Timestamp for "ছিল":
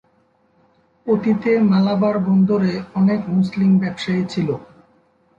4.29-4.49